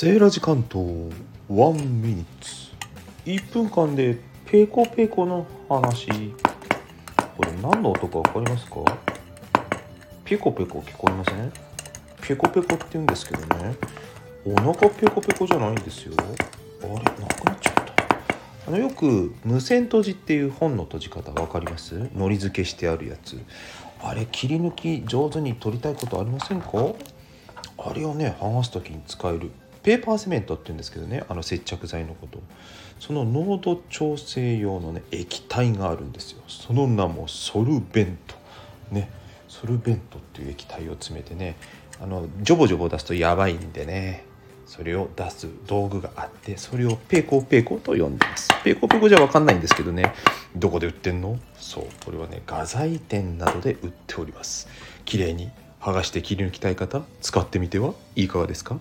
[0.00, 0.82] セーラジ関東
[1.50, 2.70] ワンミニッツ。
[3.26, 6.08] 1分間でペコペコの話。
[7.36, 8.76] これ何の音か分かりますか？
[10.24, 11.52] ペコペコ聞こえません？
[12.22, 13.76] ペコペコって言うんですけどね。
[14.46, 16.14] お腹ペコペコじゃないんですよ。
[16.18, 17.94] あれなくなっちゃった。
[18.68, 22.08] あのよく無線閉じっていう本の閉じ方分かります？
[22.16, 23.38] のり付けしてあるやつ。
[24.02, 26.68] あれ切り抜き上手に取りたいことありませんか？
[27.76, 29.50] あれをね剥がす時に使える。
[29.82, 32.40] ペーパーセメントって言うんですけどねあの接着剤のこと。
[32.98, 36.42] その濃度調整用のね液体があるんですよ。
[36.48, 38.36] その名もソルベント。
[38.90, 39.10] ね。
[39.48, 41.56] ソルベントっていう液体を詰めてね
[42.00, 44.24] あのジョボジョボ出すとやばいんでね
[44.66, 48.48] それを出す道具があってそれをペコペコと呼んでます。
[48.62, 50.14] ペコペコじゃ分かんないんですけどね
[50.54, 51.38] どこで売ってんの？
[51.56, 51.86] そう。
[52.04, 54.68] これはね画材店などで売っております。
[55.04, 58.78] 綺麗に剥がして切り抜きたい方使ってみてはいかがですか？